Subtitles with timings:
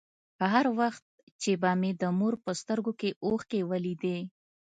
[0.53, 1.03] هر وخت
[1.41, 4.17] چې به مې د مور په سترگو کښې اوښکې ولېدې.